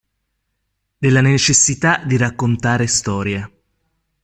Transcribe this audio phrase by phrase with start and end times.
[0.97, 3.61] Della necessità di raccontare storie.